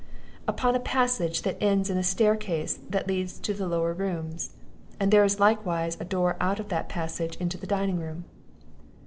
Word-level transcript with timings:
"Upon 0.47 0.73
a 0.73 0.79
passage 0.79 1.43
that 1.43 1.61
ends 1.61 1.87
in 1.91 1.95
a 1.95 2.01
staircase 2.03 2.79
that 2.89 3.07
leads 3.07 3.37
to 3.37 3.53
the 3.53 3.67
lower 3.67 3.93
rooms; 3.93 4.55
and 4.99 5.11
there 5.13 5.23
is 5.23 5.39
likewise 5.39 5.95
a 6.01 6.05
door 6.05 6.37
out 6.41 6.59
of 6.59 6.69
that 6.69 6.89
passage 6.89 7.35
into 7.35 7.59
the 7.59 7.67
dining 7.67 7.99
room." 7.99 8.23